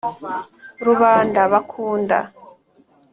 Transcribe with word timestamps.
rubanda 0.85 1.41
bakunda 1.51 2.17